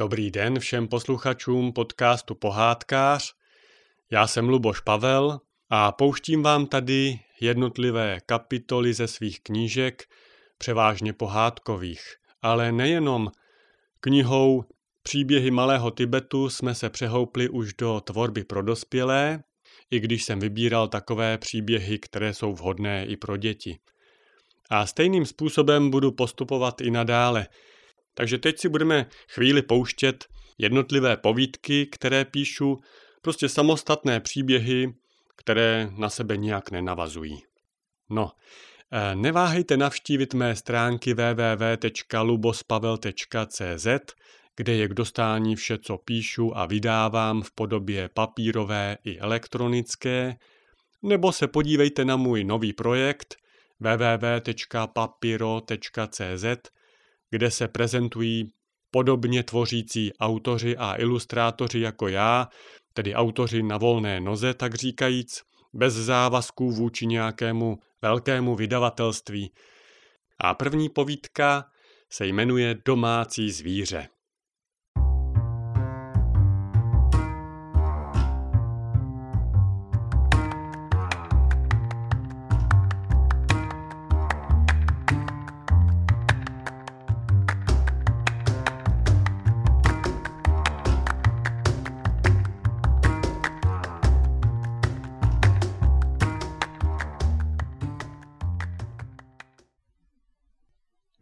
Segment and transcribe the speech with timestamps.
[0.00, 3.34] Dobrý den všem posluchačům podcastu Pohádkář.
[4.10, 10.04] Já jsem Luboš Pavel a pouštím vám tady jednotlivé kapitoly ze svých knížek,
[10.58, 12.00] převážně pohádkových.
[12.42, 13.30] Ale nejenom
[14.00, 14.64] knihou
[15.02, 19.42] Příběhy malého Tibetu jsme se přehoupli už do tvorby pro dospělé,
[19.90, 23.78] i když jsem vybíral takové příběhy, které jsou vhodné i pro děti.
[24.70, 27.46] A stejným způsobem budu postupovat i nadále–
[28.14, 30.24] takže teď si budeme chvíli pouštět
[30.58, 32.80] jednotlivé povídky, které píšu,
[33.22, 34.94] prostě samostatné příběhy,
[35.36, 37.42] které na sebe nijak nenavazují.
[38.10, 38.30] No,
[38.92, 43.86] eh, neváhejte navštívit mé stránky www.lubospavel.cz,
[44.56, 50.36] kde je k dostání vše, co píšu a vydávám v podobě papírové i elektronické,
[51.02, 53.36] nebo se podívejte na můj nový projekt
[53.80, 56.44] www.papiro.cz,
[57.30, 58.52] kde se prezentují
[58.90, 62.48] podobně tvořící autoři a ilustrátoři jako já,
[62.92, 69.52] tedy autoři na volné noze, tak říkajíc, bez závazků vůči nějakému velkému vydavatelství.
[70.38, 71.64] A první povídka
[72.10, 74.08] se jmenuje Domácí zvíře.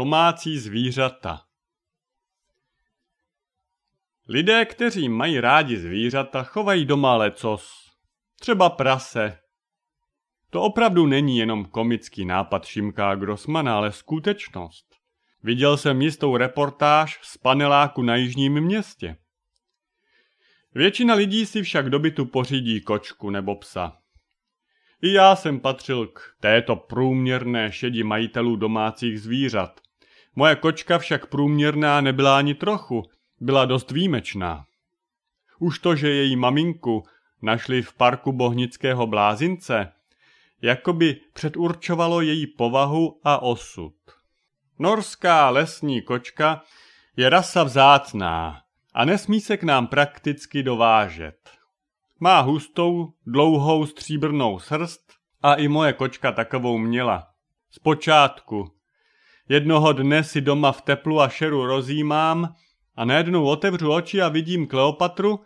[0.00, 1.40] Domácí zvířata
[4.28, 7.90] Lidé, kteří mají rádi zvířata, chovají doma lecos.
[8.40, 9.38] Třeba prase.
[10.50, 14.86] To opravdu není jenom komický nápad Šimka Grossmana, ale skutečnost.
[15.42, 19.16] Viděl jsem jistou reportáž z paneláku na jižním městě.
[20.74, 23.96] Většina lidí si však do bytu pořídí kočku nebo psa.
[25.02, 29.80] I já jsem patřil k této průměrné šedi majitelů domácích zvířat.
[30.36, 33.02] Moje kočka však průměrná nebyla ani trochu,
[33.40, 34.64] byla dost výjimečná.
[35.58, 37.02] Už to, že její maminku
[37.42, 39.92] našli v parku Bohnického blázince,
[40.62, 43.94] jakoby předurčovalo její povahu a osud.
[44.78, 46.62] Norská lesní kočka
[47.16, 48.62] je rasa vzácná
[48.94, 51.50] a nesmí se k nám prakticky dovážet.
[52.20, 57.26] Má hustou, dlouhou stříbrnou srst a i moje kočka takovou měla.
[57.70, 58.72] Zpočátku,
[59.50, 62.54] Jednoho dne si doma v teplu a šeru rozjímám
[62.96, 65.40] a najednou otevřu oči a vidím Kleopatru,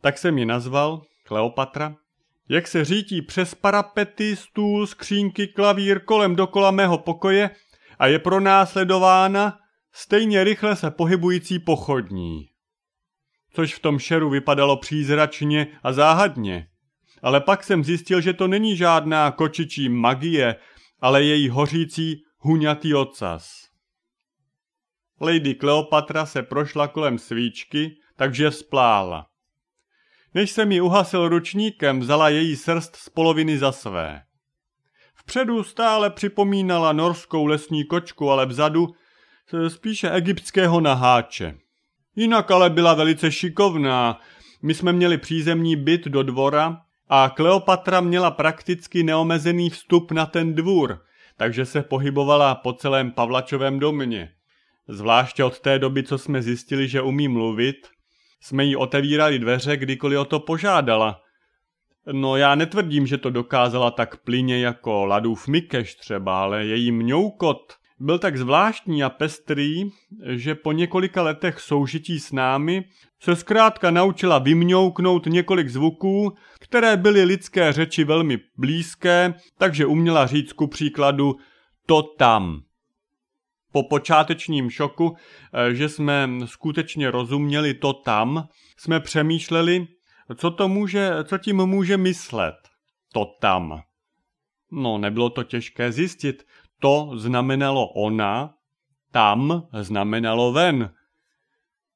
[0.00, 1.96] tak jsem ji nazval Kleopatra,
[2.48, 7.50] jak se řítí přes parapety, stůl, skřínky, klavír kolem dokola mého pokoje
[7.98, 9.58] a je pronásledována
[9.92, 12.46] stejně rychle se pohybující pochodní.
[13.52, 16.66] Což v tom šeru vypadalo přízračně a záhadně.
[17.22, 20.56] Ale pak jsem zjistil, že to není žádná kočičí magie,
[21.00, 23.68] ale její hořící huňatý ocas.
[25.20, 29.26] Lady Kleopatra se prošla kolem svíčky, takže splála.
[30.34, 34.22] Než jsem ji uhasil ručníkem, vzala její srst z poloviny za své.
[35.14, 38.94] Vpředu stále připomínala norskou lesní kočku, ale vzadu
[39.68, 41.58] spíše egyptského naháče.
[42.16, 44.20] Jinak ale byla velice šikovná.
[44.62, 50.54] My jsme měli přízemní byt do dvora a Kleopatra měla prakticky neomezený vstup na ten
[50.54, 51.00] dvůr–
[51.36, 54.32] takže se pohybovala po celém Pavlačovém domě.
[54.88, 57.76] Zvláště od té doby, co jsme zjistili, že umí mluvit,
[58.40, 61.20] jsme jí otevírali dveře, kdykoliv o to požádala.
[62.12, 67.72] No já netvrdím, že to dokázala tak plyně jako Ladův Mikeš třeba, ale její mňoukot
[68.00, 69.84] byl tak zvláštní a pestrý,
[70.26, 72.84] že po několika letech soužití s námi
[73.20, 80.52] se zkrátka naučila vymňouknout několik zvuků, které byly lidské řeči velmi blízké, takže uměla říct
[80.52, 81.36] ku příkladu
[81.86, 82.62] to tam.
[83.72, 85.16] Po počátečním šoku,
[85.52, 89.86] eh, že jsme skutečně rozuměli to tam, jsme přemýšleli,
[90.36, 92.54] co, to může, co tím může myslet.
[93.12, 93.80] To tam.
[94.72, 96.46] No, nebylo to těžké zjistit.
[96.80, 98.54] To znamenalo ona,
[99.12, 100.90] tam znamenalo ven.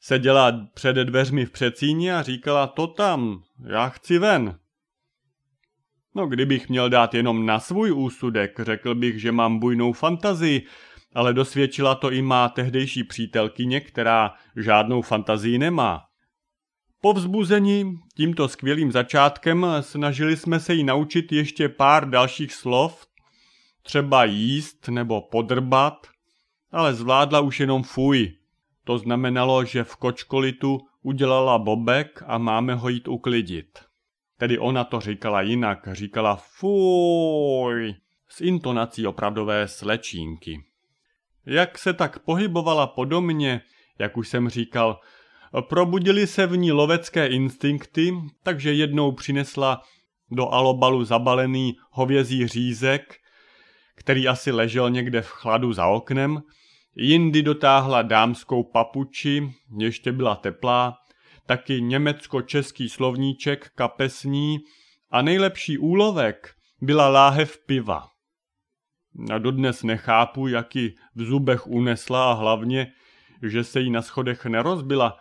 [0.00, 4.58] Seděla před dveřmi v přecíně a říkala to tam, já chci ven.
[6.14, 10.66] No kdybych měl dát jenom na svůj úsudek, řekl bych, že mám bujnou fantazii,
[11.14, 16.02] ale dosvědčila to i má tehdejší přítelkyně, která žádnou fantazii nemá.
[17.00, 23.06] Po vzbuzení tímto skvělým začátkem snažili jsme se jí naučit ještě pár dalších slov,
[23.84, 26.06] třeba jíst nebo podrbat,
[26.72, 28.32] ale zvládla už jenom fuj.
[28.84, 33.78] To znamenalo, že v kočkolitu udělala bobek a máme ho jít uklidit.
[34.38, 37.94] Tedy ona to říkala jinak, říkala fuj,
[38.28, 40.64] s intonací opravdové slečínky.
[41.46, 43.60] Jak se tak pohybovala podobně,
[43.98, 45.00] jak už jsem říkal,
[45.68, 49.82] probudili se v ní lovecké instinkty, takže jednou přinesla
[50.30, 53.16] do alobalu zabalený hovězí řízek,
[53.94, 56.42] který asi ležel někde v chladu za oknem,
[56.96, 60.96] jindy dotáhla dámskou papuči, ještě byla teplá,
[61.46, 64.58] taky německo-český slovníček kapesní
[65.10, 68.08] a nejlepší úlovek byla láhev piva.
[69.32, 72.92] A dodnes nechápu, jak ji v zubech unesla a hlavně,
[73.42, 75.18] že se jí na schodech nerozbila.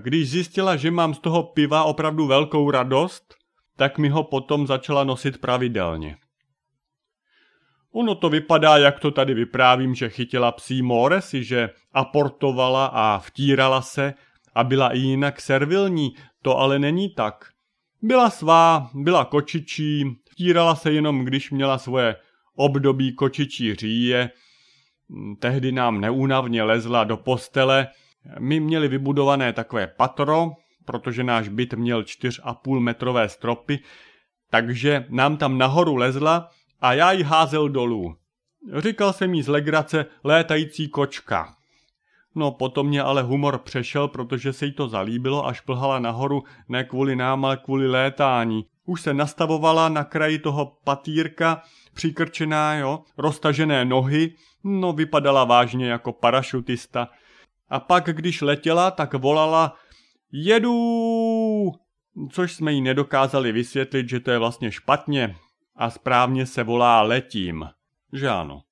[0.00, 3.34] Když zjistila, že mám z toho piva opravdu velkou radost,
[3.76, 6.16] tak mi ho potom začala nosit pravidelně.
[7.92, 13.82] Ono to vypadá, jak to tady vyprávím, že chytila psí moresy, že aportovala a vtírala
[13.82, 14.14] se
[14.54, 17.44] a byla i jinak servilní, to ale není tak.
[18.02, 22.16] Byla svá, byla kočičí, vtírala se jenom, když měla svoje
[22.56, 24.30] období kočičí říje,
[25.38, 27.88] tehdy nám neúnavně lezla do postele,
[28.38, 30.50] my měli vybudované takové patro,
[30.84, 33.78] protože náš byt měl 4,5 metrové stropy,
[34.50, 36.50] takže nám tam nahoru lezla
[36.80, 38.16] a já ji házel dolů.
[38.76, 41.54] Říkal jsem jí z legrace létající kočka.
[42.34, 46.84] No potom mě ale humor přešel, protože se jí to zalíbilo a šplhala nahoru ne
[46.84, 48.64] kvůli nám, ale kvůli létání.
[48.84, 51.62] Už se nastavovala na kraji toho patýrka,
[51.94, 54.34] přikrčená, jo, roztažené nohy,
[54.64, 57.08] no vypadala vážně jako parašutista.
[57.68, 59.74] A pak, když letěla, tak volala
[60.32, 61.72] jedu,
[62.30, 65.36] což jsme jí nedokázali vysvětlit, že to je vlastně špatně
[65.78, 67.68] a správně se volá letím,
[68.12, 68.62] že ano.